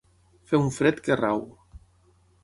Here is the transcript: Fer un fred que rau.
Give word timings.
Fer 0.51 0.59
un 0.61 0.71
fred 0.77 1.01
que 1.07 1.17
rau. 1.19 1.43